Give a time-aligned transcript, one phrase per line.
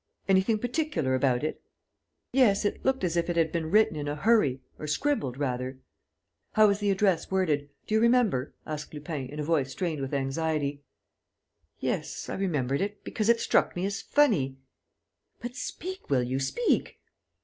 [0.27, 1.61] "Anything particular about it?"
[2.33, 5.77] "Yes, it looked as if it had been written in a hurry, or scribbled, rather."
[6.53, 7.69] "How was the address worded?...
[7.85, 10.81] Do you remember?" asked Lupin, in a voice strained with anxiety.
[11.79, 14.57] "Yes, I remembered it, because it struck me as funny...."
[15.39, 16.39] "But speak, will you?
[16.39, 16.99] Speak!"